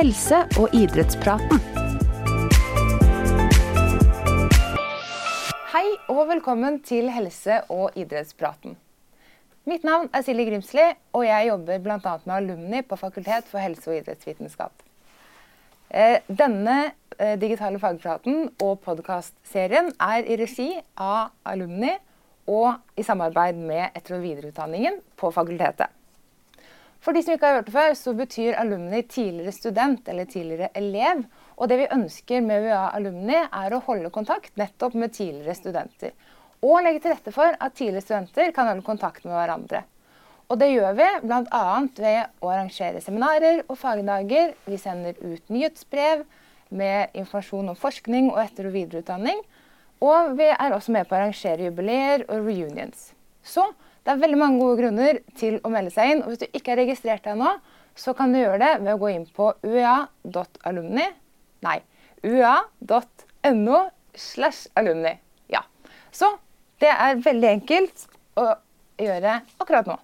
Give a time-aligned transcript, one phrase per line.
[0.00, 1.58] helse- og idrettspraten.
[5.72, 8.78] Hei og velkommen til helse- og idrettspraten.
[9.68, 12.16] Mitt navn er Silje Grimsli, og jeg jobber bl.a.
[12.24, 14.72] med alumni på Fakultet for helse- og idrettsvitenskap.
[15.90, 21.92] Eh, Denne eh, digitale fagpraten og podkastserien er i regi av alumni
[22.48, 25.92] og i samarbeid med etter- og videreutdanningen på fakultetet.
[27.00, 30.68] For de som ikke har hørt det før, så betyr alumni tidligere student eller tidligere
[30.76, 31.22] elev.
[31.56, 36.12] Og det vi ønsker med UiA Alumni, er å holde kontakt nettopp med tidligere studenter.
[36.60, 39.82] Og legge til rette for at tidligere studenter kan holde kontakt med hverandre.
[40.50, 41.64] Og det gjør vi bl.a.
[41.96, 44.56] ved å arrangere seminarer og fagdager.
[44.66, 46.24] Vi sender ut nyhetsbrev
[46.74, 49.40] med informasjon om forskning og etter- og videreutdanning.
[50.04, 53.12] Og vi er også med på å arrangere jubileer og reunions.
[53.46, 53.68] Så
[54.04, 56.22] det er veldig mange gode grunner til å melde seg inn.
[56.24, 57.50] Og hvis du ikke er registrert deg nå,
[57.98, 61.06] så kan du gjøre det ved å gå inn på ua.alumni.
[61.66, 61.78] Nei,
[62.24, 63.80] ua.no
[64.16, 65.12] slash alumni.
[65.52, 65.62] Ja.
[66.12, 66.30] Så
[66.80, 68.06] det er veldig enkelt
[68.40, 68.46] å
[69.00, 69.98] gjøre akkurat nå.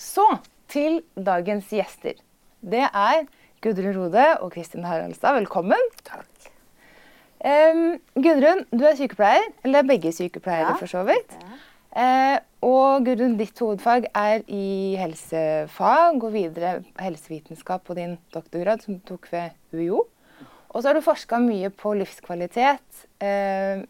[0.00, 0.26] Så
[0.70, 2.18] til dagens gjester.
[2.60, 3.24] Det er
[3.64, 5.36] Gudrun Rode og Kristin Haraldstad.
[5.40, 5.80] Velkommen.
[6.06, 6.28] Takk.
[7.40, 9.46] Um, Gudrun, du er sykepleier.
[9.64, 10.76] Eller er begge sykepleiere, Ja.
[10.76, 11.32] for så vidt.
[11.32, 11.58] Eh,
[11.90, 19.02] og Gudrun, ditt hovedfag er i helsefag og videre helsevitenskap på din doktorgrad, som du
[19.08, 20.04] tok ved UiO.
[20.70, 23.82] Og så har du forska mye på livskvalitet eh,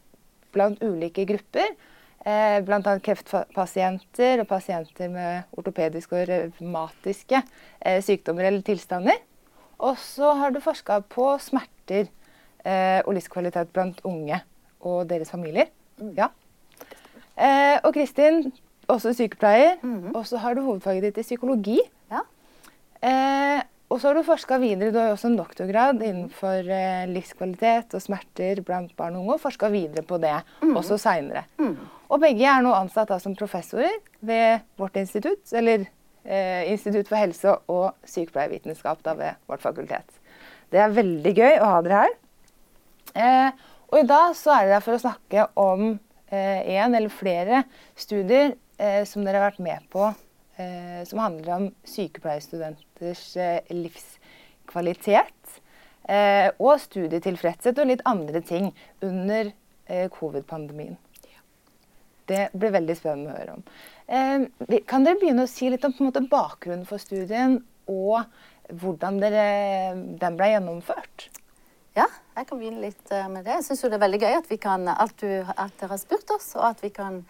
[0.54, 1.74] blant ulike grupper.
[2.20, 2.94] Eh, Bl.a.
[3.04, 9.20] kreftpasienter og pasienter med ortopediske og revmatiske eh, sykdommer eller tilstander.
[9.80, 12.08] Og så har du forska på smerter
[12.64, 14.40] eh, og livskvalitet blant unge
[14.80, 15.68] og deres familier.
[16.16, 16.30] Ja.
[17.40, 18.52] Eh, og Kristin,
[18.90, 19.78] også sykepleier.
[20.14, 21.78] Og så har du hovedfaget ditt i psykologi.
[22.12, 22.24] Ja.
[23.00, 23.60] Eh,
[23.90, 24.92] og så har du forska videre.
[24.92, 29.38] Du har jo også en doktorgrad innenfor eh, livskvalitet og smerter blant barn og unge.
[29.38, 30.36] Og forska videre på det
[30.68, 31.42] også seinere.
[32.10, 35.88] Og begge er nå ansatt da, som professorer ved vårt institutt, eller
[36.24, 40.20] eh, Institutt for helse- og sykepleiervitenskap da, ved vårt fakultet.
[40.70, 42.16] Det er veldig gøy å ha dere her.
[43.18, 45.98] Eh, og i dag så er dere her for å snakke om
[46.30, 47.64] én eller flere
[47.98, 50.10] studier eh, som dere har vært med på,
[50.60, 55.60] eh, som handler om sykepleierstudenters eh, livskvalitet.
[56.10, 58.70] Eh, og studietilfredshet og litt andre ting
[59.04, 59.52] under
[59.86, 60.96] eh, covid-pandemien.
[62.30, 63.64] Det blir veldig spennende å høre om.
[64.06, 67.58] Eh, kan dere begynne å si litt om måte, bakgrunnen for studien,
[67.90, 68.22] og
[68.80, 69.46] hvordan dere,
[70.22, 71.28] den ble gjennomført?
[71.98, 72.06] Ja,
[72.40, 73.58] jeg kan begynne litt eh, med det.
[73.58, 76.54] Jeg syns det er veldig gøy at, kan, at, du, at dere har spurt oss,
[76.56, 77.20] og at vi kan,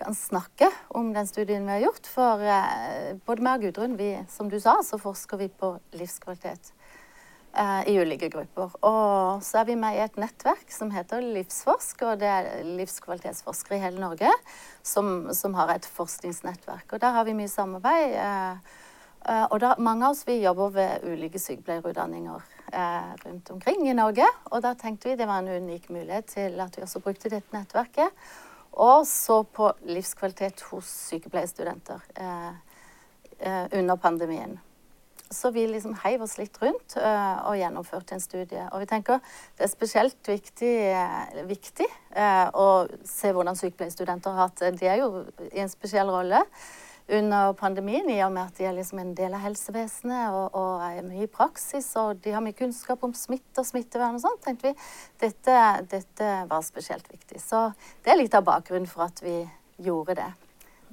[0.00, 2.10] kan snakke om den studien vi har gjort.
[2.10, 6.72] For eh, både meg og Gudrun, vi, som du sa, så forsker vi på livskvalitet
[7.54, 8.74] eh, i ulike grupper.
[8.82, 13.78] Og så er vi med i et nettverk som heter Livsforsk, og det er livskvalitetsforskere
[13.78, 14.34] i hele Norge
[14.82, 16.88] som, som har et forskningsnettverk.
[16.90, 18.18] Og der har vi mye samarbeid.
[18.18, 18.78] Eh,
[19.28, 23.96] Eh, og da, mange av oss vi jobber ved ulike sykepleierutdanninger eh, rundt omkring i
[23.96, 24.26] Norge.
[24.50, 27.54] Og da tenkte vi det var en unik mulighet til at vi også brukte dette
[27.56, 28.24] nettverket.
[28.72, 32.50] Og så på livskvalitet hos sykepleierstudenter eh,
[33.38, 34.58] eh, under pandemien.
[35.30, 38.66] Så vi liksom heiv oss litt rundt eh, og gjennomførte en studie.
[38.72, 39.22] Og vi tenker
[39.58, 41.86] det er spesielt viktig, eh, viktig
[42.54, 42.68] å
[43.06, 44.72] se hvordan sykepleierstudenter har hatt det.
[44.80, 46.42] De er jo i en spesiell rolle
[47.10, 50.84] under pandemien, i og med at de er liksom en del av helsevesenet og, og
[50.86, 54.38] er mye i praksis, og de har mye kunnskap om smitte og smittevern og sånn,
[54.44, 54.74] tenkte vi
[55.22, 55.56] dette,
[55.90, 57.42] dette var spesielt viktig.
[57.42, 57.68] Så
[58.04, 59.42] det er litt av bakgrunnen for at vi
[59.82, 60.28] gjorde det.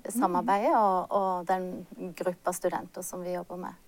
[0.06, 3.84] det samarbeidet og, og den gruppa studenter som vi jobber med.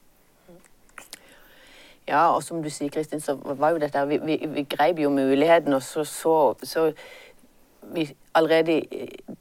[2.10, 5.12] Ja, og som du sier, Kristin, så var jo dette Vi, vi, vi greip jo
[5.14, 6.92] muligheten, og så så, så
[7.94, 8.82] vi allerede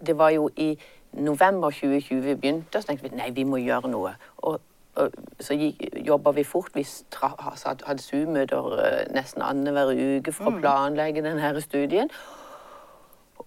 [0.07, 0.79] Det var jo i
[1.19, 4.15] november 2020 vi begynte, så tenkte vi nei, vi må gjøre noe.
[4.39, 4.61] Og,
[4.99, 5.55] og så
[6.07, 6.75] jobba vi fort.
[6.75, 6.87] Vi
[7.23, 12.11] hadde Zoom-møter eh, nesten annenhver uke for å planlegge denne studien.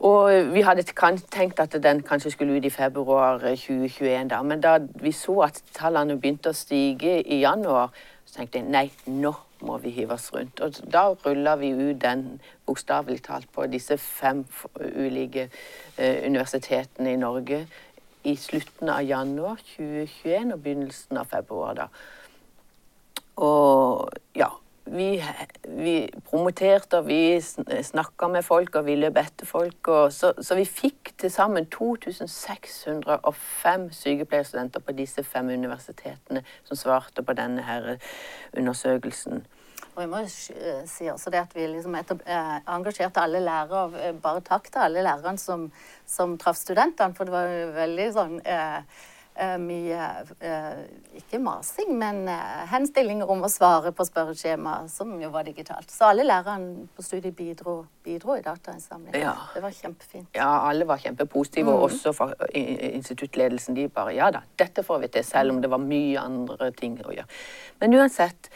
[0.02, 0.84] Og vi hadde
[1.32, 4.42] tenkt at den kanskje skulle ut i februar eh, 2021, da.
[4.42, 7.92] men da vi så at tallene begynte å stige i januar,
[8.32, 9.34] så tenkte jeg nei, nå
[9.68, 10.62] må vi hive oss rundt.
[10.64, 14.46] Og da rulla vi ut den bokstavelig talt på disse fem
[14.80, 15.50] ulike
[15.98, 17.66] eh, universitetene i Norge
[18.24, 21.74] i slutten av januar 2021 og begynnelsen av februar.
[21.76, 21.88] da.
[23.44, 24.48] Og ja,
[24.86, 25.24] vi,
[25.64, 27.42] vi promoterte, og vi
[27.84, 29.88] snakka med folk, og vi løp etter folk.
[30.12, 37.34] Så, så vi fikk til sammen 2605 sykepleierstudenter på disse fem universitetene som svarte på
[37.38, 37.98] denne her
[38.58, 39.46] undersøkelsen.
[39.92, 42.06] Og jeg må eh, si også det at vi liksom eh,
[42.72, 44.00] engasjerte alle lærere.
[44.00, 45.72] Eh, bare takk til alle lærerne som,
[46.08, 48.82] som traff studentene, for det var veldig sånn Eh,
[49.58, 50.00] mye
[50.40, 50.82] eh,
[51.18, 55.92] Ikke masing, men eh, henstillinger om å svare på spørreskjema, som jo var digitalt.
[55.92, 59.16] Så alle lærerne på studiet bidro, bidro i datainnsamling.
[59.16, 59.36] Ja.
[59.56, 60.28] Det var kjempefint.
[60.36, 63.76] Ja, alle var kjempepositive, og også for instituttledelsen.
[63.76, 67.00] De bare Ja da, dette får vi til, selv om det var mye andre ting
[67.06, 67.42] å gjøre.
[67.80, 68.52] Men uansett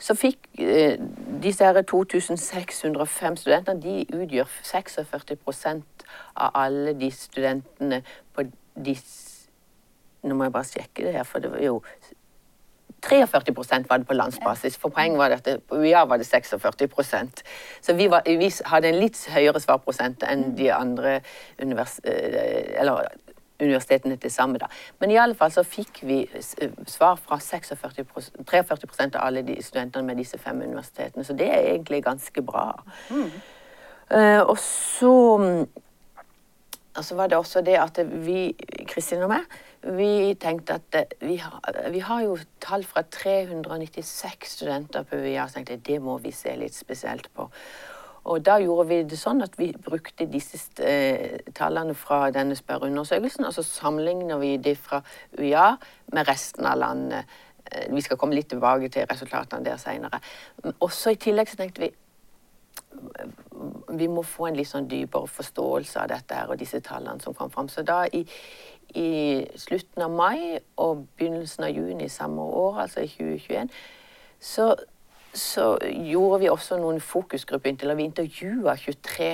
[0.00, 0.96] så fikk eh,
[1.42, 6.06] disse her 2605 studentene de utgjør 46%
[6.40, 8.00] av alle de studentene
[8.32, 8.46] på
[8.80, 9.29] disse
[10.22, 11.80] nå må jeg bare sjekke det her, for det var jo
[13.00, 14.76] 43 var det på landsbasis.
[14.76, 17.42] For poenget var at på UiA var det 46%
[17.80, 21.20] Så vi, var, vi, hadde en litt høyere svarprosent enn de andre
[21.62, 23.08] univers, eh, eller,
[23.60, 24.60] universitetene til sammen.
[24.98, 26.22] Men i alle fall så fikk vi
[26.88, 27.76] svar fra 46
[28.44, 31.24] 43% av alle de studentene med disse fem universitetene.
[31.24, 32.72] Så det er egentlig ganske bra.
[33.10, 33.30] Mm.
[34.10, 35.66] Uh, og så
[36.96, 38.50] og så var det også det at vi,
[38.88, 39.44] Kristin og meg,
[39.82, 41.60] vi tenkte at eh, vi har,
[41.90, 46.32] vi har jo tall fra 396 studenter på UiA, så tenkte jeg det må vi
[46.36, 47.48] se litt spesielt på.
[48.28, 53.46] Og da gjorde vi det sånn at vi brukte disse eh, tallene fra denne spørreundersøkelsen,
[53.48, 55.00] og så sammenligner vi det fra
[55.38, 55.72] UiA
[56.12, 57.38] med resten av landet.
[57.64, 60.20] Eh, vi skal komme litt tilbake til resultatene der seinere.
[60.78, 61.94] Også i tillegg så tenkte vi
[63.98, 67.36] vi må få en litt sånn dypere forståelse av dette her og disse tallene som
[67.36, 67.68] kom fram.
[67.68, 68.24] Så da i,
[68.94, 69.10] i
[69.58, 73.70] slutten av mai og begynnelsen av juni samme år, altså i 2021,
[74.40, 74.72] så,
[75.34, 78.00] så gjorde vi også noen fokusgruppeintervjuer.
[78.00, 79.30] Vi intervjua 23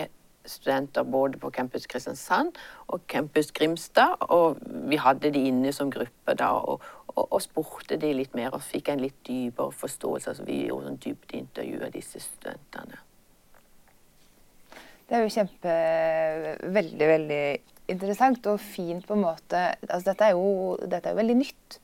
[0.46, 2.52] studenter både på Campus Kristiansand
[2.86, 4.16] og Campus Grimstad.
[4.20, 8.54] Og vi hadde de inne som gruppe da, og, og, og spurte de litt mer
[8.54, 10.30] og fikk en litt dypere forståelse.
[10.30, 13.02] Altså, vi gjorde sånn intervju av disse studentene.
[15.06, 15.74] Det er jo kjempe
[16.76, 17.42] Veldig, veldig
[17.92, 21.76] interessant og fint på en måte altså dette, er jo, dette er jo veldig nytt.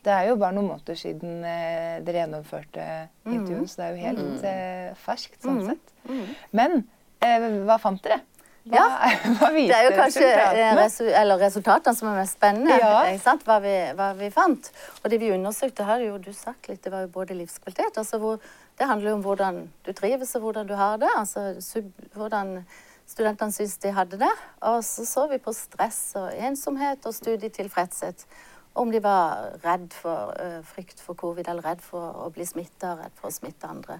[0.00, 2.86] Det er jo bare noen måneder siden eh, dere gjennomførte
[3.28, 3.50] mm.
[3.68, 4.46] så det er jo helt mm.
[4.48, 5.66] eh, ferskt sånn mm.
[5.68, 5.92] sett.
[6.08, 6.22] Mm.
[6.56, 6.76] Men
[7.20, 8.22] eh, hva fant dere?
[8.68, 12.76] Hva, ja, hva det er jo kanskje eh, resu eller resultatene som er mest spennende.
[12.76, 13.06] Ja.
[13.46, 14.68] Hva, vi, hva, vi, fant.
[15.00, 18.20] Og det vi undersøkte, har jo du sagt litt, det var jo både livskvalitet altså
[18.20, 18.38] hvor,
[18.76, 21.08] Det handler jo om hvordan du trives og hvordan du har det.
[21.16, 22.60] altså sub, hvordan
[23.08, 24.32] studentene syns de hadde det.
[24.68, 28.26] Og så så vi på stress og ensomhet og studietilfredshet.
[28.74, 32.94] Om de var redd for uh, frykt for covid eller redd for å bli smitta,
[33.00, 33.98] redd for å smitte andre.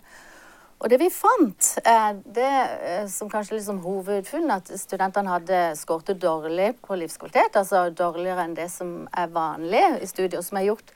[0.81, 2.50] Og det vi fant, eh, det
[2.88, 7.59] eh, som kanskje liksom hovedfunn, at studentene hadde skåret dårlig på livskvalitet.
[7.61, 10.94] Altså dårligere enn det som er vanlig i studier som er gjort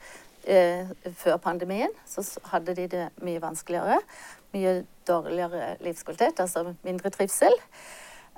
[0.49, 0.89] eh,
[1.21, 1.93] før pandemien.
[2.09, 3.99] Så hadde de det mye vanskeligere.
[4.57, 4.73] Mye
[5.05, 7.53] dårligere livskvalitet, altså mindre trivsel.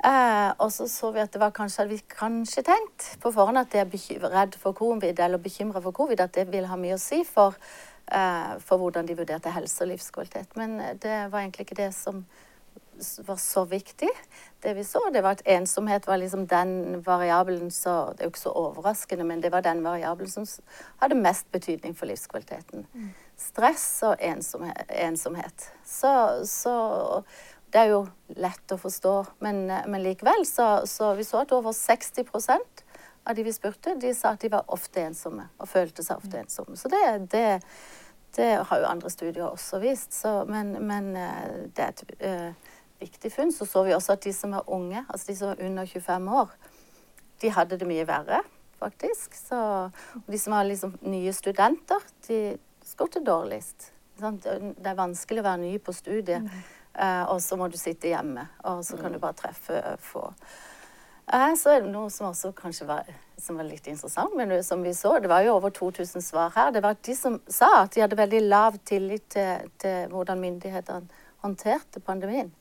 [0.05, 3.57] Eh, og så så vi at det var kanskje at vi kanskje tenkt på forhånd
[3.57, 6.99] at de er redd for covid eller bekymra for covid, at det vil ha mye
[6.99, 7.55] å si for,
[8.63, 10.55] for hvordan de vurderte helse og livskvalitet.
[10.59, 12.25] Men eh, det var egentlig ikke det som
[13.25, 14.09] var så viktig.
[14.59, 18.33] Det vi så, det var at ensomhet var liksom den variabelen så Det er jo
[18.33, 20.47] ikke så overraskende, men det var den variabelen som
[20.97, 22.87] hadde mest betydning for livskvaliteten.
[22.93, 23.11] Mm.
[23.37, 24.89] Stress og ensomhet.
[24.89, 25.69] ensomhet.
[25.85, 26.73] Så, så
[27.69, 28.07] det er jo
[28.39, 32.25] lett å forstå, men, men likevel så, så, vi så at over 60
[33.27, 36.39] av de vi spurte, de sa at de var ofte ensomme og følte seg ofte
[36.39, 36.77] ensomme.
[36.79, 37.03] Så det,
[37.33, 37.59] det,
[38.37, 40.15] det har jo andre studier også vist.
[40.15, 43.51] Så, men, men, eh, det er et uh, viktig funn.
[43.51, 46.31] Så så vi også at de som er unge, altså de som er under 25
[46.39, 46.55] år,
[47.41, 48.39] de hadde det mye verre,
[48.79, 49.35] faktisk.
[49.35, 49.59] Så
[50.27, 52.41] de som var liksom nye studenter, de
[52.87, 53.91] skåret dårligst.
[54.17, 56.47] Det er vanskelig å være ny på studiet.
[56.47, 56.65] Mm.
[56.97, 59.21] Uh, og så må du sitte hjemme, og så kan du mm.
[59.21, 60.31] bare treffe få.
[61.33, 63.07] Uh, så noe som også kanskje var,
[63.41, 66.71] som var litt interessant, men som vi så, det var jo over 2000 svar her.
[66.71, 71.25] Det var de som sa at de hadde veldig lav tillit til, til hvordan myndighetene
[71.43, 72.53] håndterte pandemien.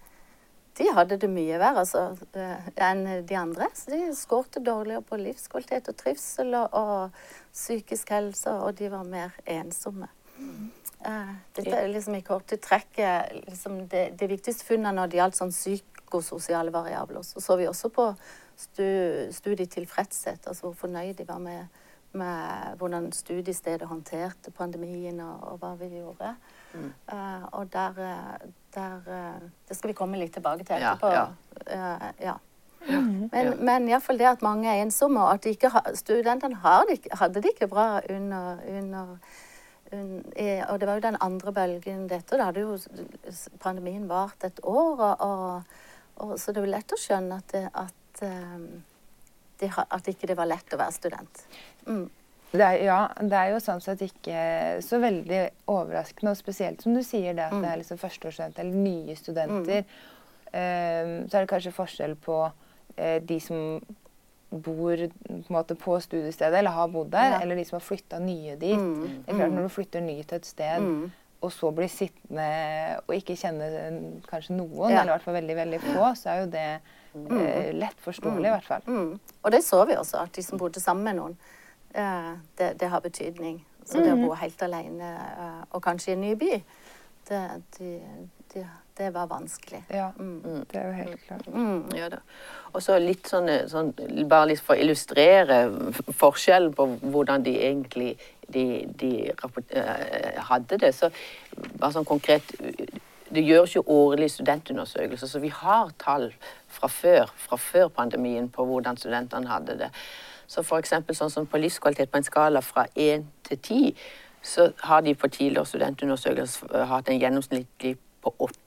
[0.76, 3.70] De hadde det mye verre altså, uh, enn de andre.
[3.78, 9.06] Så de skårte dårligere på livskvalitet og trivsel og, og psykisk helse, og de var
[9.06, 10.10] mer ensomme.
[10.36, 10.66] Mm.
[11.54, 12.98] Dette er liksom i korte trekk
[13.46, 17.22] liksom det, det, viktigste funnet når det gjaldt sånn psykososiale variabler.
[17.22, 18.08] Så så vi også på
[18.56, 21.66] studietilfredshet, altså hvor fornøyd de var med,
[22.16, 26.34] med hvordan studiestedet håndterte pandemien og, og hva vi gjorde.
[26.74, 26.92] Mm.
[27.12, 31.08] Uh, og der, eh, der uh, Det skal vi komme litt tilbake til etterpå.
[31.12, 31.26] ja.
[31.66, 32.34] Eh, ja.
[32.86, 33.30] Mm.
[33.32, 36.84] Men, men iallfall det at mange er ensomme, og at de ikke har, studentene har
[36.90, 39.16] det, hadde det ikke bra under, under
[39.92, 42.36] un- og det var jo den andre bølgen dette.
[42.36, 42.78] Da hadde jo
[43.60, 45.00] pandemien vart et år.
[45.00, 45.62] Og, og,
[46.16, 48.58] og, så det er jo lett å skjønne at, det, at, eh,
[49.60, 51.44] de, at ikke det var lett å være student.
[51.86, 52.10] Mm.
[52.52, 56.94] Det er, ja, det er jo sånn sett ikke så veldig overraskende, og spesielt som
[56.94, 57.62] du sier det at Mm.
[57.62, 59.84] det er liksom førsteårsstudenter eller nye studenter.
[60.52, 62.36] Eh, så er det kanskje forskjell på
[62.98, 63.80] uh, de som
[64.50, 67.40] bor på, en måte, på studiestedet eller har bodd der, Ja.
[67.42, 68.78] eller de som har flytta nye dit.
[68.78, 69.24] Mm.
[69.26, 71.10] Det er klart Når du flytter ny til et sted, Mm.
[71.42, 75.02] og så blir sittende og ikke kjenne eh, kanskje noen, Ja.
[75.02, 76.80] eller i hvert fall veldig, veldig få, så er jo det
[77.40, 78.82] eh, lett forståelig, i hvert fall.
[78.86, 79.12] Mm.
[79.42, 81.36] Og det så vi også, at de som bodde sammen med noen,
[81.94, 83.60] eh, det, det har betydning.
[83.86, 86.56] Så det å bo helt alene, eh, og kanskje i en ny by,
[87.28, 87.40] det,
[87.78, 87.90] de,
[88.54, 88.64] de,
[88.98, 89.82] det var vanskelig.
[89.90, 90.64] Ja, Mm.
[90.70, 91.46] det er jo helt klart.
[91.46, 91.94] Mm.
[91.94, 92.08] Ja.
[92.72, 93.92] Og så litt sånn, sånn
[94.28, 95.58] Bare litt for å illustrere
[96.18, 98.16] forskjellen på hvordan de egentlig
[98.48, 100.92] de, de eh, hadde det.
[100.94, 101.10] Så
[101.78, 102.54] bare sånn konkret
[103.34, 106.34] Det gjøres jo årlige studentundersøkelser, så vi har tall
[106.68, 109.90] fra før, fra før pandemien på hvordan studentene hadde det.
[110.46, 113.96] Så for eksempel sånn som på livskvalitet på en skala fra 1 til 10,
[114.42, 118.65] så har de på tidligere studentundersøkelser hatt en gjennomsnittlig på 8,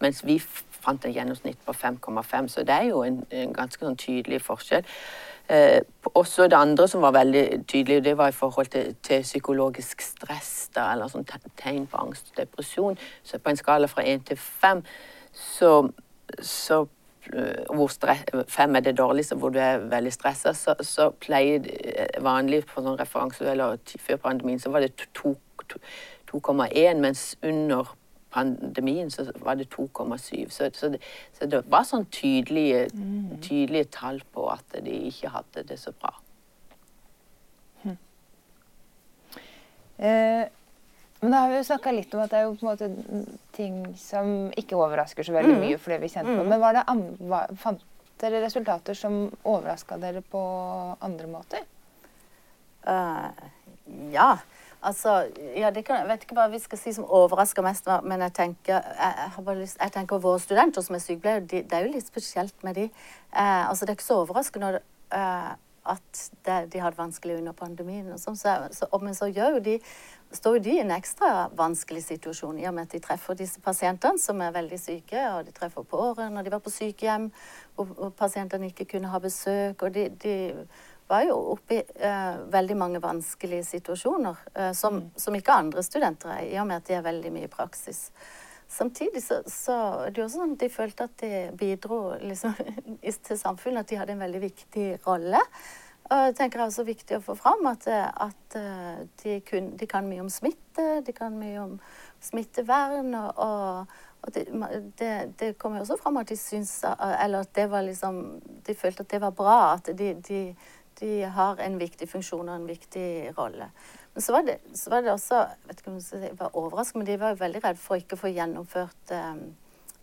[0.00, 0.38] mens vi
[0.84, 2.48] fant en gjennomsnitt på 5,5.
[2.48, 4.84] Så det er jo en, en ganske sånn tydelig forskjell.
[5.48, 5.80] Eh,
[6.14, 10.70] også det andre som var veldig tydelig, det var i forhold til, til psykologisk stress,
[10.76, 11.26] da, eller sånn
[11.60, 12.98] tegn på angst og depresjon.
[13.24, 14.84] Så på en skala fra 1 til 5,
[15.36, 15.72] så,
[16.40, 16.80] så
[17.32, 21.68] eh, hvor stress, fem er det dårligste, hvor du er veldig stressa, så, så pleier
[21.68, 25.36] eh, vanlig på sånn referanse eller før pandemien, så var det to-
[25.68, 25.82] to-
[26.34, 27.92] 2,1, mens under
[28.34, 30.50] pandemien så var det 2,7.
[30.50, 31.00] Så, så, det,
[31.38, 32.88] så det var sånn tydelige,
[33.44, 36.16] tydelige tall på at de ikke hadde det så bra.
[39.98, 40.44] Eh,
[41.20, 43.36] men da har vi jo snakka litt om at det er jo på en måte
[43.56, 46.46] ting som ikke overrasker så veldig mye for det vi kjente på.
[46.50, 47.04] Men var det an
[47.60, 47.84] fant
[48.20, 50.42] dere resultater som overraska dere på
[51.04, 51.64] andre måter?
[52.84, 53.30] Uh,
[54.12, 54.34] ja.
[54.84, 55.14] Altså,
[55.56, 58.34] ja, det kan, jeg vet ikke hva vi skal si som overrasker mest, men jeg
[58.36, 61.94] tenker, jeg, jeg lyst, jeg tenker våre studenter som er sykepleiere, de, det er jo
[61.94, 62.88] litt spesielt med de.
[63.32, 68.12] Eh, altså, det er ikke så overraskende eh, at det, de hadde vanskelig under pandemien.
[68.12, 69.74] Og sånn, så, så, men så gjør jo de,
[70.34, 73.60] står jo de i en ekstra vanskelig situasjon i og med at de treffer disse
[73.64, 77.30] pasientene som er veldig syke, og de treffer pårørende, og de var på sykehjem
[77.76, 80.36] hvor, hvor pasientene ikke kunne ha besøk, og de, de
[81.08, 86.32] var jo oppe i eh, veldig mange vanskelige situasjoner eh, som, som ikke andre studenter
[86.38, 88.08] er, i og med at de er veldig mye i praksis.
[88.74, 89.74] Samtidig så, så
[90.06, 92.56] er det jo også sånn at de følte at de bidro liksom,
[93.28, 95.42] til samfunnet, at de hadde en veldig viktig rolle.
[96.04, 99.38] Og jeg tenker det er også viktig å få fram at, eh, at eh, de,
[99.46, 101.78] kun, de kan mye om smitte, de kan mye om
[102.24, 103.40] smittevern, og,
[104.20, 104.44] og, det,
[105.00, 108.22] det, det kommer jo også fram at de syns Eller at det var liksom
[108.64, 110.38] De følte at det var bra, at de, de,
[111.00, 113.68] de har en viktig funksjon og en viktig rolle.
[114.14, 117.06] Men så var det, så var det også vet ikke om jeg var overrasket, men
[117.08, 119.44] de var jo veldig redd for ikke å få gjennomført um,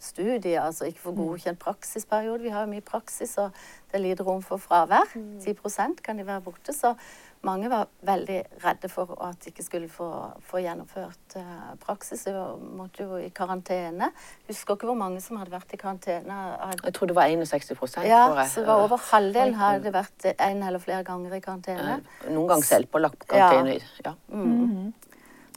[0.01, 2.43] studier, altså ikke få godkjent praksisperiode.
[2.43, 3.55] Vi har jo mye praksis, og
[3.91, 5.13] det er lite rom for fravær.
[5.15, 6.73] 10% kan de være borte.
[6.75, 6.95] Så
[7.43, 10.07] mange var veldig redde for at de ikke skulle få,
[10.45, 12.23] få gjennomført uh, praksis.
[12.27, 12.33] De
[12.77, 14.11] måtte jo i karantene.
[14.49, 16.37] Husker ikke hvor mange som hadde vært i karantene.
[16.61, 18.49] Hadde- Jeg tror det var 61 tror Ja, jeg.
[18.53, 21.97] så det var over halvdelen hadde vært en eller flere ganger i karantene.
[22.29, 23.79] Noen ganger selvpålagt karantene.
[24.05, 24.13] Ja.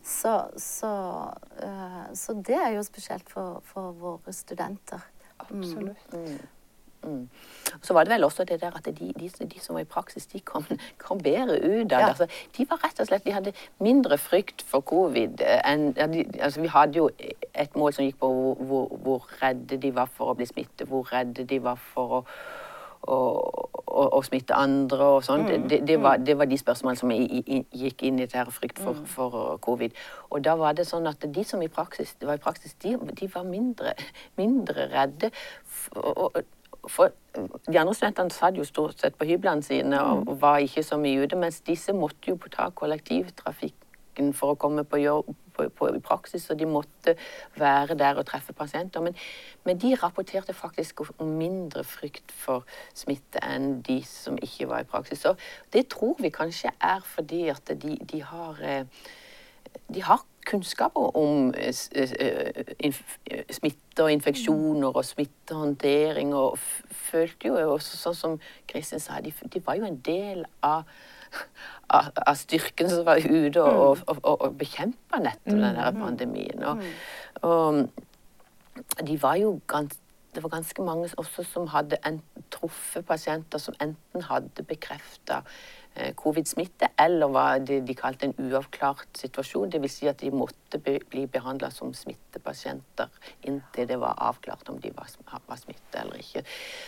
[0.05, 0.91] Så, så,
[1.65, 5.01] uh, så det er jo spesielt for, for våre studenter.
[5.45, 6.13] Absolutt.
[6.13, 6.39] Mm.
[7.83, 10.27] Så var det vel også det der at de, de, de som var i praksis,
[10.27, 10.67] de kom,
[11.05, 12.01] kom bedre ut av det.
[12.01, 12.09] Ja.
[12.09, 16.27] Altså, de var rett og slett, de hadde mindre frykt for covid eh, enn de,
[16.41, 17.09] altså, Vi hadde jo
[17.55, 20.87] et mål som gikk på hvor, hvor, hvor redde de var for å bli smittet,
[20.89, 22.23] hvor redde de var for å,
[23.11, 23.19] å,
[23.85, 25.45] å, å smitte andre og sånn.
[25.49, 28.41] Det, det, det, var, det var de spørsmålene som i, i, gikk inn i dette
[28.41, 29.95] her frykt for, for uh, covid.
[30.31, 33.31] Og da var det sånn at de som i praksis, var i praksis, de, de
[33.35, 33.95] var mindre,
[34.41, 35.33] mindre redde.
[35.65, 36.43] f- og, og,
[36.91, 40.99] for de andre studentene satt jo stort sett på hyblene sine og var ikke så
[41.01, 45.89] mye ute, mens disse måtte jo ta kollektivtrafikken for å komme på jobb, på på,
[45.95, 47.15] i praksis, og de måtte
[47.59, 49.03] være der og treffe pasienter.
[49.05, 49.15] Men,
[49.65, 54.91] men, de rapporterte faktisk om mindre frykt for smitte enn de som ikke var i
[54.91, 55.25] praksis.
[55.31, 55.39] Og
[55.75, 59.05] det tror vi kanskje er fordi at de, de har eh,
[59.95, 66.35] de har kunnskaper om eh, eh, smitte og infeksjoner og smittehåndtering.
[66.35, 66.59] Og
[67.11, 68.39] følte jo også, sånn som
[68.71, 70.87] Kristin sa, de, de var jo en del av
[71.91, 74.05] av, av, styrken som var ute og, mm.
[74.07, 76.63] og, og, og bekjempa nettopp den denne pandemien.
[76.63, 76.85] Og,
[77.43, 80.01] og de var jo ganske
[80.35, 81.95] det var ganske mange også som hadde
[82.51, 85.84] truffet pasienter som enten hadde bekrefta Eh,
[86.19, 89.71] covid-smitte, eller hva de, de, kalte en uavklart situasjon.
[89.71, 89.99] Dvs.
[89.99, 93.13] Si at de måtte bli behandla som smittepasienter
[93.47, 95.13] inntil det var avklart om de var,
[95.47, 96.43] var smitta eller ikke.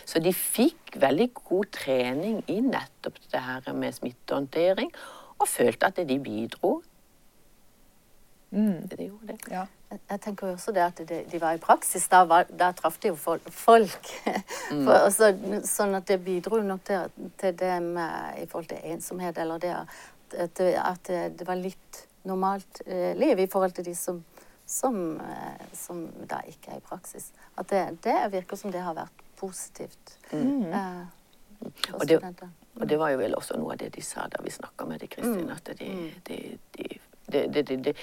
[0.08, 4.92] Så de fikk veldig god trening i nettopp det her med smittehåndtering,
[5.38, 6.80] og følte at de bidro.
[8.50, 8.86] Mm.
[8.88, 9.40] De gjorde det.
[9.52, 9.66] Ja.
[9.86, 12.08] Jeg tenker jo også det at de, de var i praksis.
[12.10, 14.10] Da, var, da traff de jo folk.
[14.66, 14.82] Mm.
[14.82, 15.30] For, altså,
[15.62, 19.74] sånn at det bidro nok til, til det med, i forhold til ensomhet, eller det
[20.34, 24.24] at, at det var litt normalt eh, liv i forhold til de som,
[24.66, 27.30] som, eh, som, da ikke er i praksis.
[27.56, 30.16] At det, det, virker som det har vært positivt.
[30.32, 30.72] Mm.
[30.72, 31.04] Eh,
[31.94, 32.18] og, det,
[32.74, 35.00] og, det, var jo vel også noe av det de sa da vi snakka med
[35.00, 35.54] de Kristin, mm.
[35.54, 36.08] at de, mm.
[36.26, 36.40] de,
[37.36, 37.94] de det, de, de,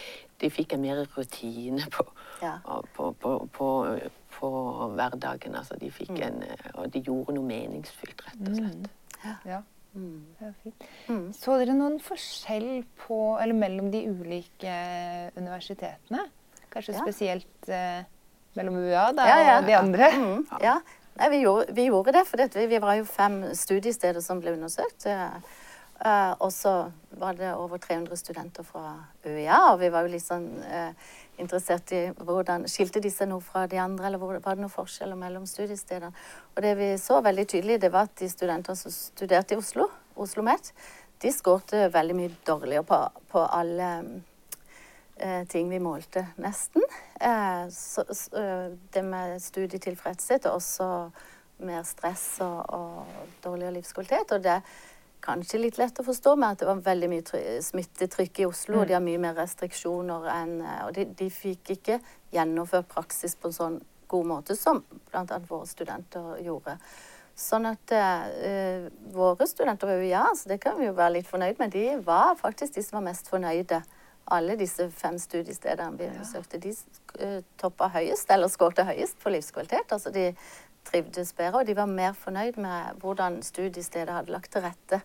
[0.42, 2.06] de, fikk en mer rutine på,
[2.42, 2.58] ja.
[2.96, 3.36] på, på,
[4.38, 4.50] på,
[4.96, 5.56] hverdagen.
[5.56, 6.24] Altså, de fikk mm.
[6.28, 6.42] en
[6.74, 8.90] Og de gjorde noe meningsfylt, rett og slett.
[8.90, 9.22] Mm.
[9.24, 9.36] Ja.
[9.52, 9.62] ja.
[9.94, 10.24] Mm.
[11.08, 11.28] mm.
[11.38, 14.74] Så dere noen forskjell på, eller mellom de ulike
[15.38, 16.26] universitetene?
[16.74, 17.04] Kanskje ja.
[17.06, 18.02] spesielt eh,
[18.58, 20.10] mellom UiA da, og de andre?
[20.18, 20.46] Mm.
[20.66, 20.80] Ja,
[21.14, 24.56] Nei, vi, gjorde, vi, gjorde, det, for vi, vi var jo fem studiesteder som ble
[24.56, 25.06] undersøkt.
[26.02, 26.72] Uh, og så
[27.22, 30.90] var det over 300 studenter fra UiA, og vi var jo litt sånn uh,
[31.40, 34.74] interessert i hvordan skilte de seg noe fra de andre, eller hvor, var det noen
[34.74, 36.12] forskjeller mellom studiestedene.
[36.56, 39.88] Og det vi så veldig tydelig, det var at de studentene som studerte i Oslo,
[40.16, 40.74] Oslo OsloMet,
[41.24, 43.00] de skårte veldig mye dårligere på,
[43.32, 46.84] på alle uh, ting vi målte, nesten.
[47.72, 48.04] Så,
[48.92, 50.88] det med studietilfredshet og også
[51.64, 54.34] mer stress og, og dårligere livskvalitet.
[54.36, 54.58] og det
[55.24, 58.90] kanskje litt lett å forstå med at det var veldig mye smittetrykk i Oslo, og
[58.90, 62.00] de har mye mer restriksjoner enn eh, Og de, de, fikk ikke
[62.36, 63.82] gjennomført praksis på en sånn
[64.14, 65.40] god måte som bl.a.
[65.50, 66.78] våre studenter gjorde.
[67.34, 71.58] Sånn at uh, våre studenter ved UiA, så det kan vi jo være litt fornøyd
[71.58, 73.80] med, de var faktisk de som var mest fornøyde.
[74.34, 76.76] Alle disse fem studiestedene vi besøkte, de
[77.24, 79.90] uh, toppa høyest, eller skårte høyest på livskvalitet.
[79.98, 80.30] Altså de
[80.88, 85.02] trivdes bedre, og de var mer fornøyd med hvordan studiestedet hadde lagt til rette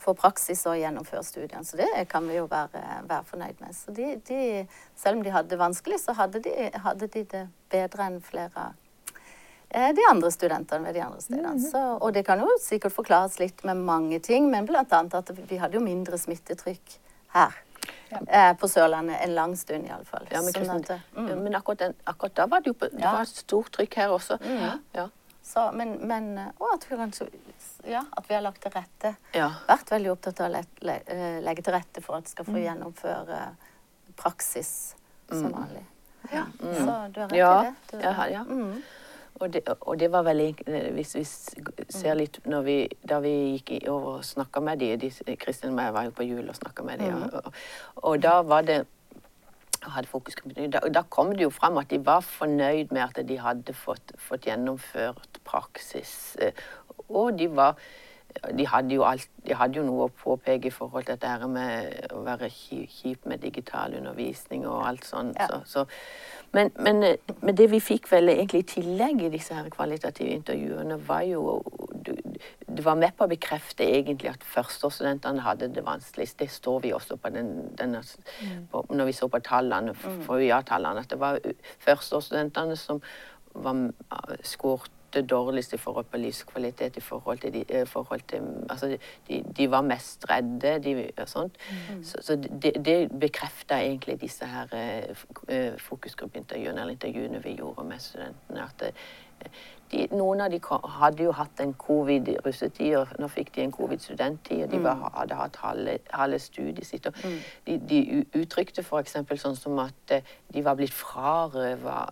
[0.00, 1.64] for praksis og gjennomføre studiene.
[1.64, 3.74] Så det kan vi jo være, være fornøyd med.
[3.76, 4.40] Så de, de,
[4.96, 8.68] selv om de hadde det vanskelig, så hadde de, hadde de det bedre enn flere
[8.68, 8.80] av
[9.74, 11.56] de andre studentene ved de andre stedene.
[11.56, 11.62] Mm.
[11.66, 14.84] Så, og det kan jo sikkert forklares litt med mange ting, men bl.a.
[14.84, 16.98] at vi hadde jo mindre smittetrykk
[17.34, 17.56] her.
[18.10, 18.20] Ja.
[18.28, 20.26] Eh, på Sørlandet en lang stund, iallfall.
[20.30, 21.30] Ja, men, sånn at, mm.
[21.42, 23.12] men akkurat, den, akkurat, da var det jo det ja.
[23.18, 24.38] var stort trykk her også.
[24.44, 24.82] Mm.
[24.96, 25.08] Ja.
[25.44, 27.28] Så, men, men, og at vi kanskje
[27.84, 29.14] ja, at vi har lagt til rette.
[29.36, 29.50] Ja.
[29.68, 32.56] Vært veldig opptatt av å le, eh, legge til rette for at det skal få
[32.56, 32.62] mm.
[32.64, 33.40] gjennomføre
[34.16, 34.70] praksis
[35.28, 35.56] som mm.
[35.58, 35.84] vanlig.
[36.32, 36.44] Ja.
[36.60, 37.74] Så du har rett i det.
[37.90, 38.44] Du, ja, ja.
[38.48, 38.78] Mm.
[39.40, 43.88] Og, det, og det, var veldig eh, Hvis vi ser litt vi, Da vi gikk
[43.90, 46.86] over og snakka med de, de Kristin og jeg var jo på jul og snakka
[46.86, 47.24] med de, mm.
[47.32, 47.50] og,
[47.96, 48.84] og, da var det
[49.84, 54.14] da, da, kom det jo fram at de var fornøyd med at de hadde fått,
[54.16, 56.38] fått gjennomført praksis.
[56.40, 56.56] Eh,
[57.10, 57.76] og de var
[58.58, 62.22] de hadde, alt, de hadde, jo noe å påpeke i forhold til dette med å
[62.26, 65.38] være kjip med digital undervisning og alt sånt.
[65.38, 65.60] Ja.
[65.66, 65.86] Så, så.
[66.54, 67.02] Men, men,
[67.40, 71.60] men, det vi fikk vel egentlig i tillegg i disse her kvalitative intervjuene, var jo
[72.74, 76.38] Det var med på å bekrefte egentlig at førsteårsstudentene hadde det vanskeligst.
[76.40, 78.64] Det står vi også på, den, denne, mm.
[78.72, 80.24] på når vi så på tallene, mm.
[80.26, 81.38] for UiA-tallene, at det var
[81.86, 83.00] førsteårsstudentene som
[83.54, 83.78] var
[84.42, 88.98] skåret det dårligste i forhold på livskvalitet i forhold til, de, eh, forhold til altså
[89.28, 91.56] de, de, var mest redde de, og sånt.
[91.90, 92.04] Mm.
[92.04, 97.98] Så, så, det, de bekrefta egentlig disse her uh, fokusgruppeintervjuene eller intervjuene vi gjorde med
[97.98, 98.62] studentene.
[98.62, 98.92] at
[99.92, 100.58] de, noen av de
[100.98, 104.64] hadde jo hatt en covid-russetid, og nå fikk de en covid-studenttid.
[104.64, 104.86] Og de mm.
[104.86, 107.06] var, hadde hatt halve, halve studiet sitt.
[107.06, 107.36] Og mm.
[107.66, 108.00] de, de
[108.40, 109.18] uttrykte f.eks.
[109.42, 110.16] sånn som at
[110.54, 112.06] de var blitt frarøva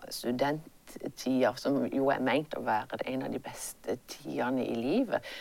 [0.93, 5.33] studenttida, som jo er meint å være en av de beste tidene i livet.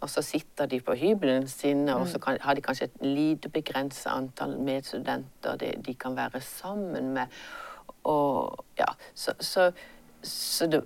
[0.00, 3.48] Og så sitter de på hybelen sin, og så kan, har de kanskje et lite
[3.48, 7.32] begrenset antall medstudenter de, de kan være sammen med.
[8.04, 9.70] Og ja, så, så,
[10.22, 10.82] så det,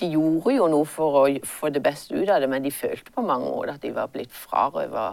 [0.00, 3.14] de gjorde jo noe for å få det beste ut av det, men de følte
[3.14, 5.12] på mange måter at de var blitt frarøva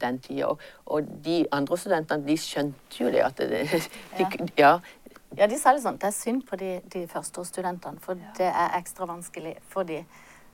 [0.00, 0.54] den tida.
[0.86, 3.62] Og, de andre studentene, de skjønte jo det at det,
[4.18, 4.46] de, ja.
[4.58, 4.72] ja.
[5.30, 5.98] De sa det sånn.
[6.00, 8.32] Det er synd på de, de førsteårsstudentene, for ja.
[8.38, 10.02] det er ekstra vanskelig for de.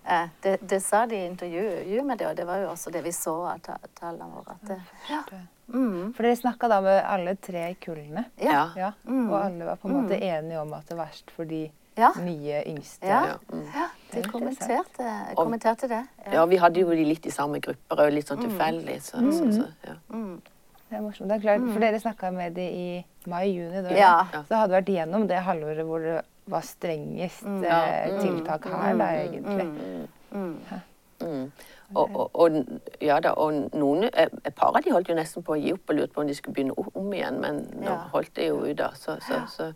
[0.07, 3.03] Eh, det, det, sa de i intervjuet med det, og det var jo også det
[3.07, 3.63] vi så av
[3.99, 4.55] tallene våre.
[4.55, 4.79] At det,
[5.11, 5.23] ja.
[5.67, 6.13] Mm.
[6.15, 8.69] For dere snakka da med alle tre kullene, ja.
[8.79, 8.93] ja.
[9.09, 9.25] Mm.
[9.25, 10.29] og alle var på en måte mm.
[10.29, 11.65] enige om at det er verst for de
[11.99, 12.13] ja.
[12.23, 13.09] nye yngste.
[13.09, 13.65] Ja, mm.
[13.75, 16.05] ja de kommenterte, kommenterte, det.
[16.33, 16.45] Ja.
[16.47, 18.47] vi hadde jo de litt i samme grupper, og litt sånn mm.
[18.47, 19.01] tilfeldig.
[19.03, 19.97] Så, så, så, ja.
[20.13, 20.37] Mm.
[20.87, 21.29] Det er morsomt.
[21.31, 22.89] Det er klart, for dere snakka med de i
[23.27, 23.83] mai-juni.
[23.99, 24.17] Ja.
[24.47, 29.67] Så hadde vært gjennom det halvåret hvor det var strengest eh, tiltak her, da, egentlig.
[30.31, 31.51] Mm.
[31.95, 32.57] Og, og, og,
[33.01, 35.91] ja da, og noen, et par av de holdt jo nesten på å gi opp
[35.91, 38.77] og lurte på om de skulle begynne om igjen, men nå holdt det jo ut,
[38.79, 38.91] da.
[38.99, 39.71] Så, så, så,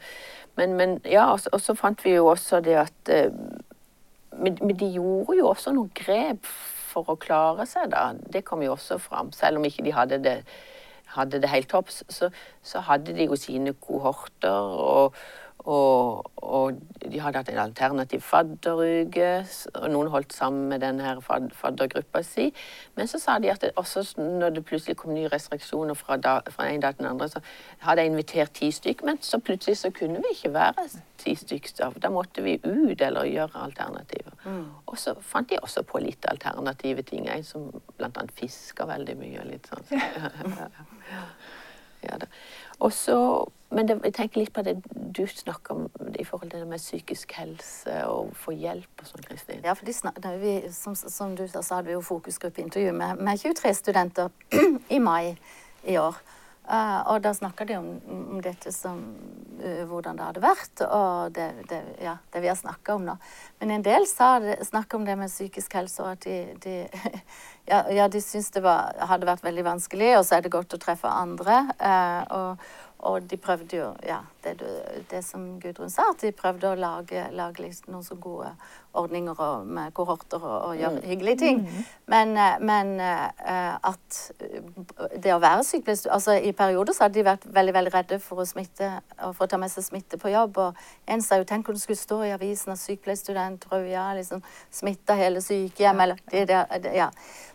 [0.59, 3.31] men, men, ja, og så fant vi jo også det at eh,
[4.31, 6.47] Men, men de gjorde jo også noen grep
[6.91, 8.13] for å klare seg, da.
[8.15, 9.33] Det kom jo også fram.
[9.35, 10.37] Selv om ikke de hadde det,
[11.17, 12.31] hadde det helt topp, så,
[12.63, 14.51] så hadde de jo sine kohorter.
[14.51, 15.15] og
[15.65, 19.31] og, og, de hadde hatt en alternativ fadderuke,
[19.75, 22.49] og noen holdt sammen med denne faddergruppa si.
[22.97, 26.39] Men så sa de at det også når det plutselig kom nye restriksjoner fra, da,
[26.51, 27.43] fra en dag til den andre, så
[27.85, 30.87] hadde jeg invitert ti stykk, men så plutselig så kunne vi ikke være
[31.21, 31.73] ti stykk.
[32.01, 34.37] Da måtte vi ut eller gjøre alternativer.
[34.45, 34.67] Mm.
[34.87, 37.29] Og så fant de også på litt alternative ting.
[37.29, 37.69] En som
[38.01, 39.85] annet fisker veldig mye og litt sånn.
[40.01, 40.69] Ja, ja,
[41.11, 41.25] ja.
[42.07, 42.17] ja,
[42.81, 43.17] og så
[43.71, 44.81] men det, jeg tenker litt på det
[45.15, 49.23] du snakker om i forhold til det med psykisk helse og få hjelp og sånn,
[49.29, 49.61] Kristin.
[49.63, 53.39] Ja, for snak, vi, som, som, du sa, så hadde vi jo fokusgruppeintervju med, med
[53.39, 54.35] 23 studenter
[54.97, 55.37] i mai
[55.87, 56.19] i år.
[56.71, 59.01] Uh, og da snakka de om, om, dette som
[59.59, 63.17] uh, hvordan det hadde vært, og det, det, ja, det vi har snakka om nå.
[63.59, 66.77] Men en del snakka om det med psykisk helse, og at de, de
[67.73, 70.79] ja, ja, de syntes det var, hadde vært veldig vanskelig, og så er det godt
[70.79, 71.65] å treffe andre.
[71.83, 72.71] Uh, og,
[73.11, 74.55] og de prøvde jo, ja, det,
[75.11, 78.55] det, som Gudrun sa, at de prøvde å lage, lage liksom noen så gode
[78.93, 81.09] ordninger og, med kohorter og, og gjøre mm.
[81.09, 81.61] hyggelige ting.
[81.61, 81.85] Mm.
[82.11, 84.21] Men, eh, men, uh, at
[85.23, 88.43] det å være sykepleier altså I perioder så hadde de vært veldig veldig redde for
[88.43, 88.89] å smitte
[89.21, 90.59] og for å ta med seg smitte på jobb.
[90.59, 94.43] Og en sa jo tenk om det skulle stå i avisen at sykepleierstudent Røya liksom
[94.75, 96.17] smitta hele sykehjemmet.
[96.33, 96.43] Ja.
[96.43, 97.11] Eller, de, ja.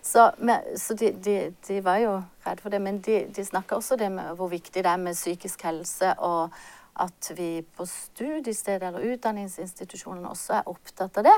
[0.06, 2.82] Så, men, så de, de, de, var jo redde for det.
[2.82, 6.54] Men de, de snakka også det med hvor viktig det er med psykisk helse, og
[6.96, 11.36] at vi på studiesteder eller utdanningsinstitusjonene også er opptatt av det.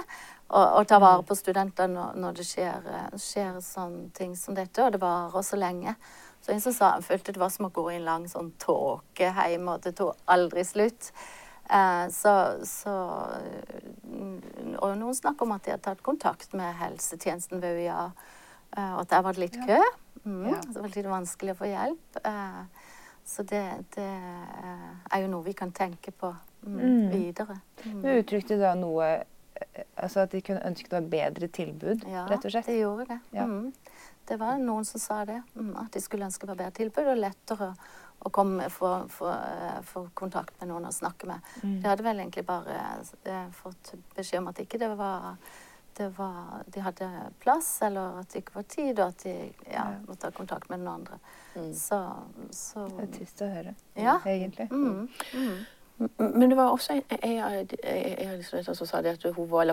[0.52, 4.84] Og, og tar vare på studenter når, når det skjer, skjer sånne ting som dette,
[4.84, 5.96] og det varer så lenge.
[6.46, 8.54] Så en som sa han følte det var som å gå i en lang sånn
[8.62, 11.10] tåke hjem, og det tok aldri slutt.
[11.68, 12.94] Eh, så, så,
[14.78, 18.04] Og noen snakker om at de har tatt kontakt med helsetjenesten ved UiA,
[18.78, 19.82] eh, og at der var det litt kø.
[20.24, 20.62] Mm, ja.
[20.62, 22.22] Så det var litt vanskelig å få hjelp.
[22.24, 22.94] Eh,
[23.28, 23.64] så det,
[23.96, 24.08] det,
[25.12, 26.30] er jo noe vi kan tenke på
[26.64, 27.08] mm, mm.
[27.12, 27.58] videre.
[27.84, 27.98] Mm.
[28.02, 29.26] Du uttrykte da noe eh,
[29.98, 32.68] Altså at de kunne ønsket var bedre tilbud, ja, rett og slett?
[32.70, 33.18] Ja, de gjorde det.
[33.34, 33.48] Ja.
[33.50, 33.72] Mm.
[34.30, 35.40] Det var noen som sa det.
[35.56, 37.72] Mm, at de skulle ønske det var bedre tilbud og lettere
[38.20, 41.50] å komme, eh, få, kontakt med noen å snakke med.
[41.64, 41.80] Mm.
[41.82, 42.78] De hadde vel egentlig bare
[43.26, 45.36] eh, fått beskjed om at ikke det var
[46.18, 47.08] var, de hadde
[47.40, 49.34] plass, eller at det ikke var tid, og at de
[49.72, 51.18] ja, måtte ha kontakt med noen andre.
[51.56, 51.72] Mm.
[51.74, 52.02] Så,
[52.52, 54.20] så, Det er trist å høre, ja.
[54.26, 54.70] egentlig.
[54.72, 55.08] Mm.
[55.34, 55.58] Mm.
[56.18, 59.72] Men det var også en, av de studentene som sa det at hun var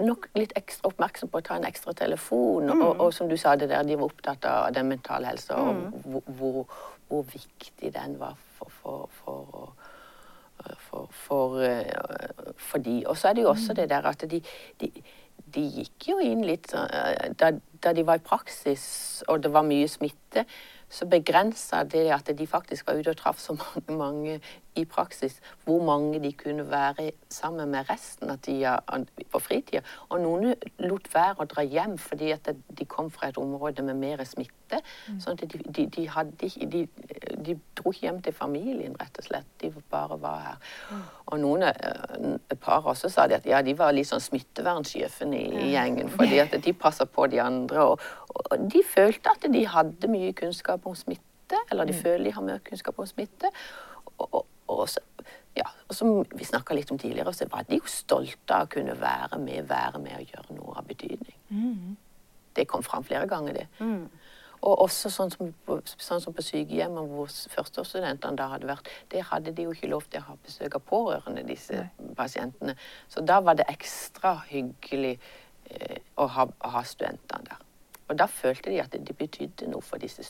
[0.00, 2.70] nok litt ekstra oppmerksom på å ta en ekstra telefon.
[2.72, 6.00] Og, og, som du sa det der, de var opptatt av den mentale helsa og
[6.06, 9.76] hvor, hvor, hvor, viktig den var for, for, for
[10.76, 11.60] for, for,
[12.56, 13.04] for, de.
[13.06, 14.40] Og så er det jo også det der at de,
[14.80, 14.90] de,
[15.54, 18.84] de gikk jo inn litt eh, da, da, de var i praksis
[19.28, 20.44] og det var mye smitte,
[20.88, 24.38] så begrensa det at de faktisk var ute og traff så mange, mange
[24.78, 28.78] i praksis hvor mange de kunne være sammen med resten av tida
[29.30, 29.82] på fritida.
[30.08, 34.00] Og noen lot være å dra hjem fordi at de kom fra et område med
[34.00, 34.54] mer smitte.
[35.08, 35.20] Mm.
[35.24, 36.82] sånn at de, de, de, hadde, de,
[37.46, 39.48] de, dro ikke hjem til familien, rett og slett.
[39.62, 40.58] De bare var her.
[40.90, 41.06] Mm.
[41.32, 45.40] Og noen, eh, et par også sa de at ja, de var litt sånn smittevernsjefene
[45.40, 46.12] i, i, gjengen.
[46.12, 47.86] fordi at de passa på de andre.
[47.94, 52.02] Og, og de følte at de hadde mye kunnskap om smitte, eller de mm.
[52.04, 53.52] føler de har mye kunnskap om smitte.
[54.18, 54.46] Og, og
[54.88, 55.00] så,
[55.56, 58.72] ja, og som vi snakka litt om tidligere, så var de jo stolte av å
[58.72, 61.38] kunne være med, være med og gjøre noe av betydning.
[62.56, 63.66] Det kom fram flere ganger, det.
[64.60, 65.52] Og også sånn som,
[65.86, 70.08] sånn som på sykehjemmet hvor førsteårsstudentene da hadde vært, det hadde de jo ikke lov
[70.10, 71.84] til å ha besøk av pårørende, disse
[72.18, 72.74] pasientene.
[73.08, 75.14] Så da var det ekstra hyggelig
[75.70, 77.64] eh, å, ha, å ha studentene der.
[78.08, 80.24] Og da følte de at det, det betydde noe for disse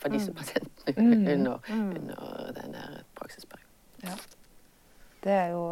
[0.00, 3.69] for disse pasientene under, under denne praksisperioden.
[4.04, 4.16] Ja.
[5.20, 5.62] Det jo,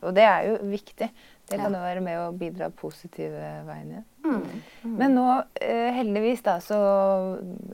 [0.00, 1.10] og det er jo viktig.
[1.44, 4.04] Det kan jo være med å bidra positive veien igjen.
[4.24, 4.94] Mm.
[4.96, 5.24] Men nå,
[5.60, 6.78] eh, heldigvis, da, så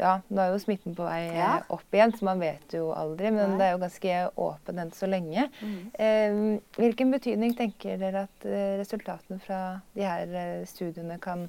[0.00, 1.52] Ja, nå er jo smitten på vei eh, Ja.
[1.70, 3.30] opp igjen, så man vet jo aldri.
[3.30, 3.58] Men Nei.
[3.60, 4.16] det er jo ganske
[4.48, 5.46] åpen enn så lenge.
[5.94, 6.34] Eh,
[6.80, 11.46] hvilken betydning tenker dere at eh, resultatene fra de her eh, studiene kan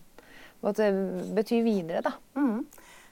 [0.61, 0.91] måtte
[1.33, 2.13] bety videre, da?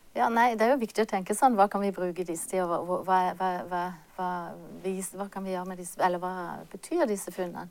[0.09, 0.17] Mm.
[0.17, 1.55] Ja, nei, Det er jo viktig å tenke sånn.
[1.55, 2.65] Hva kan vi bruke disse til?
[2.65, 3.83] Hva, hva, hva,
[4.17, 6.33] hva, kan vi gjøre med disse, eller hva
[6.71, 7.69] betyr disse funnene?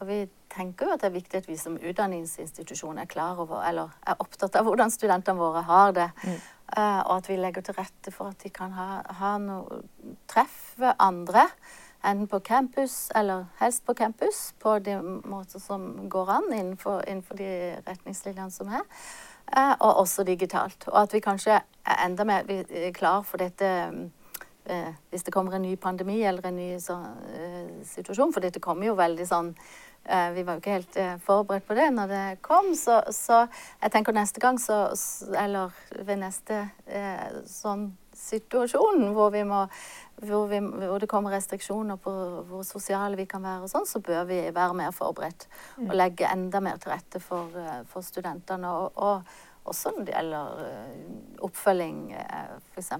[0.00, 3.62] Og Vi tenker jo at det er viktig at vi som utdanningsinstitusjon er klar over,
[3.66, 6.10] eller er opptatt av hvordan studentene våre har det.
[6.76, 9.82] Eh, og at vi legger til rette for at de kan ha, ha noe
[10.30, 11.48] treffe andre.
[12.04, 17.38] Enten på campus, eller helst på campus, på de måter som går an innenfor, innenfor
[17.38, 17.50] de
[17.86, 18.82] retningslinjene som er.
[19.52, 20.88] Eh, og også digitalt.
[20.88, 23.70] Og at vi kanskje er enda mer er klar for dette
[24.64, 26.96] eh, hvis det kommer en ny pandemi eller en ny så,
[27.34, 28.32] eh, situasjon.
[28.32, 29.52] For dette kommer jo veldig sånn
[30.04, 32.72] eh, Vi var jo ikke helt eh, forberedt på det når det kom.
[32.74, 33.44] Så, så
[33.82, 34.86] jeg tenker neste gang så
[35.36, 39.64] Eller ved neste eh, sånn situasjon hvor vi må
[40.24, 42.12] hvor, vi, hvor det kommer restriksjoner på
[42.48, 45.48] hvor sosiale vi kan være, og sånn, så bør vi være mer forberedt
[45.82, 48.70] og legge enda mer til rette for, eh, for studentene.
[48.70, 51.00] Og, og også når det gjelder eh,
[51.48, 52.92] oppfølging, eh, f.eks.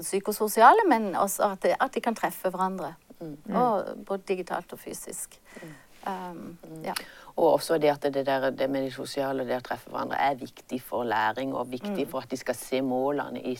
[0.00, 2.94] Psykososiale, men også at de, at de kan treffe hverandre.
[3.20, 5.36] Og, både digitalt og fysisk.
[6.08, 6.94] Um, ja.
[7.40, 10.36] Og også det at det, der, det med de sosiale, det å treffe hverandre, er
[10.36, 13.54] viktig for læring og viktig for at de skal se målene i,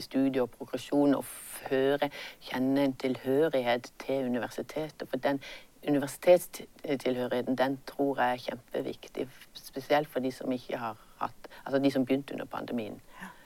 [0.00, 2.08] studiet og progresjon og føre,
[2.48, 5.04] kjenne en tilhørighet til universitetet.
[5.10, 5.42] For den
[5.88, 9.26] universitetstilhørigheten, den tror jeg er kjempeviktig.
[9.52, 12.96] Spesielt for de som ikke har hatt Altså de som begynte under pandemien.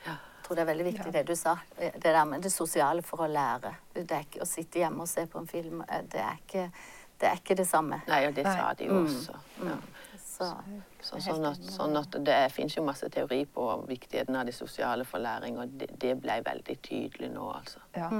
[0.06, 1.56] Jeg tror det er veldig viktig det du sa.
[1.76, 3.74] Det der med det sosiale for å lære.
[3.92, 5.82] Det er ikke å sitte hjemme og se på en film.
[6.12, 6.70] Det er ikke
[7.20, 8.00] det, er ikke det samme.
[8.08, 8.56] Nei, og det Nei.
[8.56, 9.38] sa de jo også.
[9.64, 9.76] Ja.
[10.36, 10.50] Så,
[11.00, 15.06] Så, sånn at, sånn at det finnes jo masse teori på viktigheten av det sosiale
[15.08, 17.80] for læring, og det, det ble veldig tydelig nå, altså.
[17.96, 18.10] Ja,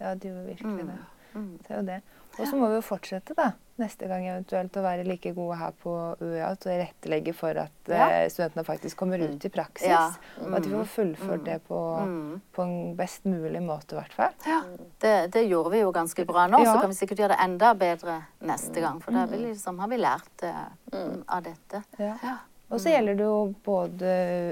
[0.00, 0.96] ja det gjorde virkelig det.
[1.36, 1.50] Mm.
[1.62, 2.02] Det er jo det.
[2.36, 3.46] Og så må vi jo fortsette da,
[3.80, 8.08] neste gang eventuelt å være like gode her på UiA å rettelegge for at Ja.
[8.12, 9.88] eh, studentene faktisk kommer ut i praksis.
[9.88, 10.10] Ja.
[10.44, 11.78] Og at de får fullført det på,
[12.52, 14.34] på en best mulig måte, i hvert fall.
[14.44, 14.60] ja,
[15.00, 17.72] det, det gjorde vi jo ganske bra nå, så kan vi sikkert gjøre det enda
[17.74, 19.00] bedre neste gang.
[19.00, 21.82] For da vi liksom, har vi lært eh, av dette.
[21.98, 22.36] Ja.
[22.68, 24.08] Og så gjelder det jo både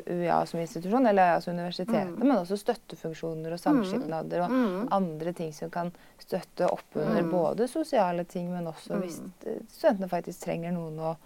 [0.06, 5.70] UiA som institusjon, eller altså universitetet, men også støttefunksjoner og samskipnader og andre ting som
[5.74, 5.90] kan
[6.22, 11.16] støtte opp under både sosiale ting, men også hvis eh, studentene faktisk trenger noen å,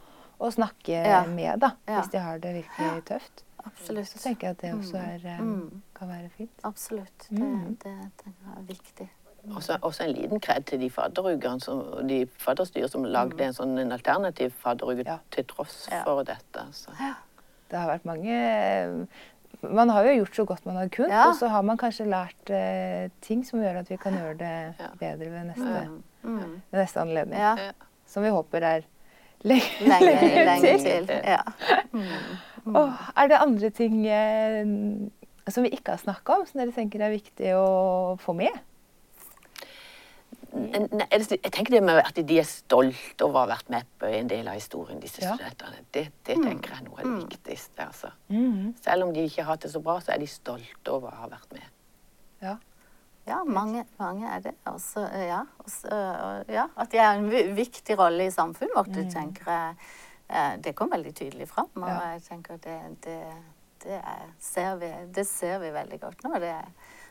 [0.40, 1.27] å snakke Ja.
[1.27, 2.01] med, da, Ja.
[2.01, 3.44] hvis de har det virkelig tøft.
[3.66, 4.09] Absolutt.
[4.09, 5.83] Så tenker jeg at det også er, eh, Mm.
[5.94, 6.51] kan være fint.
[6.64, 7.27] Absolutt.
[7.29, 7.92] Det, det
[8.24, 9.09] jeg er viktig.
[9.56, 13.78] Også, også en liten kred til de fadderugene som, de fadderstyret som lagde en sånn
[13.78, 15.18] en alternativ fadderuke Ja.
[15.30, 16.02] til tross Ja.
[16.04, 16.66] for dette.
[16.72, 16.90] Så.
[17.00, 17.14] Ja.
[17.70, 19.08] Det har vært mange
[19.62, 21.28] Man har jo gjort så godt man har kunnet, Ja.
[21.28, 24.74] og så har man kanskje lært eh, ting som gjør at vi kan gjøre det
[24.78, 24.87] Ja.
[25.00, 25.88] bedre ved neste,
[26.22, 26.61] Mm.
[26.70, 27.72] ved neste anledning.
[28.06, 28.80] Som vi håper er
[29.42, 31.06] lenge, Lenge, lenge til.
[31.06, 31.20] til.
[31.24, 31.42] Ja.
[32.66, 34.64] Oh, er det andre ting eh,
[35.48, 38.52] som vi ikke har snakka om, som dere tenker er viktig å få med?
[40.52, 44.08] Nei, jeg tenker det med at de er stolte over å ha vært med på
[44.08, 45.34] en del av historien, disse Ja.
[45.37, 45.82] studentene.
[45.92, 47.84] Det, det tenker jeg er noe av det viktigste.
[47.84, 48.11] altså.
[48.30, 48.74] Mhm.
[48.80, 51.20] Selv om de ikke har hatt det så bra, så er de stolte over å
[51.20, 51.62] ha vært med.
[52.42, 52.56] Ja.
[53.28, 54.54] Ja, mange, mange er det.
[54.66, 55.88] Også, ja, også,
[56.48, 59.76] ja, at de har en viktig rolle i samfunnet vårt, det tenker jeg
[60.30, 61.68] eh, Det kom veldig tydelig fram.
[61.76, 62.12] Og Ja.
[62.14, 63.18] jeg tenker det, det,
[63.84, 66.38] det, er, ser vi, det ser vi veldig godt nå.
[66.40, 66.54] Det,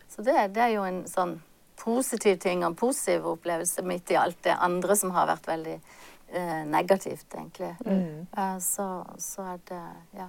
[0.10, 1.38] så det, det er jo en sånn
[1.78, 5.78] positiv ting og en positiv opplevelse midt i alt det andre som har vært veldig
[5.78, 7.72] eh, negativt, egentlig.
[7.88, 8.90] Eh, så,
[9.22, 9.84] så er det
[10.20, 10.28] Ja.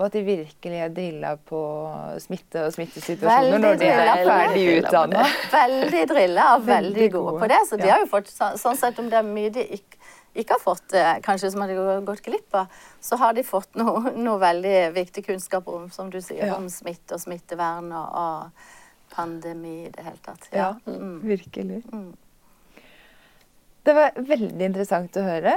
[0.00, 1.58] Og at de virkelig er drilla på
[2.24, 5.26] smitte og smittesituasjoner Veldig når de er ferdig utdanna.
[5.52, 7.40] Veldig drilla og veldig, Veldig gode gode.
[7.42, 7.58] på det.
[7.68, 7.92] Så de Ja.
[7.98, 8.30] har jo fått,
[8.62, 9.98] sånn sett om det er mye de ikke,
[10.40, 11.76] ikke har fått, eh, kanskje som hadde
[12.08, 12.72] gått glipp av,
[13.04, 16.56] så har de fått noe, noe veldig viktig kunnskap om, som du sier, Ja.
[16.56, 18.50] om smitte og smittevern og, og
[19.10, 20.48] pandemi i det hele tatt.
[20.54, 21.20] Ja, Mm.
[21.26, 21.82] virkelig.
[23.84, 25.54] Det var veldig interessant å høre.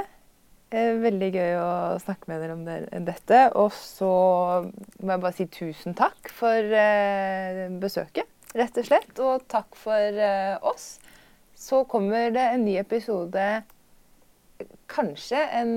[0.74, 2.64] Eh, veldig gøy å snakke med dere om
[3.06, 3.40] dette.
[3.60, 4.08] Og så
[5.02, 9.12] må jeg bare si tusen takk for eh, besøket, rett og slett.
[9.22, 10.96] Og takk for eh, oss.
[11.54, 13.62] Så kommer det en ny episode
[14.88, 15.72] Kanskje en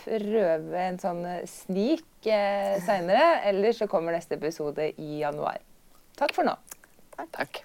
[0.00, 3.42] prøve, en sånn snik seinere.
[3.44, 5.58] Eller så kommer neste episode i januar.
[6.16, 6.54] Takk for nå.
[7.32, 7.64] Takk.